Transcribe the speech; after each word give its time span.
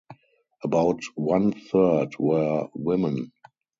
About 0.63 0.99
one 1.13 1.51
third 1.51 2.15
were 2.17 2.67
women. 2.73 3.31